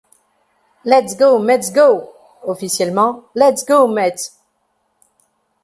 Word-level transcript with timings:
Let's 0.83 1.13
Go 1.15 1.37
Mets 1.37 1.69
Go!, 1.71 2.11
officiellement 2.47 3.25
Let's 3.35 3.63
Go 3.63 3.85
Mets! 3.87 4.31